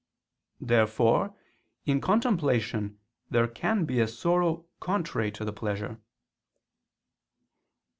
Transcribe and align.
Therefore 0.59 1.35
in 1.85 2.01
contemplation 2.01 2.97
there 3.29 3.47
can 3.47 3.85
be 3.85 3.99
a 3.99 4.07
sorrow 4.07 4.65
contrary 4.79 5.31
to 5.33 5.45
the 5.45 5.53
pleasure. 5.53 5.99